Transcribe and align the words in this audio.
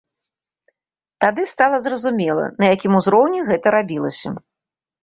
Тады 1.25 1.45
стала 1.53 1.77
зразумела, 1.89 2.45
на 2.65 2.73
якім 2.75 2.91
узроўні 3.03 3.39
гэта 3.53 3.67
рабілася. 3.79 4.29